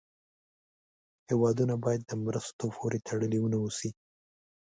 [1.29, 3.89] هېوادونه باید د مرستو پورې تړلې و نه اوسي.